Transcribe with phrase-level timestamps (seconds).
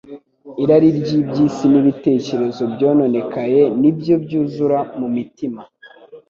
[0.63, 5.61] Irari ry'iby'isi n'ibitekerezo byononekaye ni byo byuzura mu mitima.